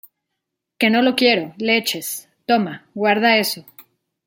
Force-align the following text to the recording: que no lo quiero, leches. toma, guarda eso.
que 0.79 0.89
no 0.89 1.03
lo 1.03 1.13
quiero, 1.15 1.53
leches. 1.59 2.27
toma, 2.47 2.87
guarda 2.95 3.37
eso. 3.37 3.63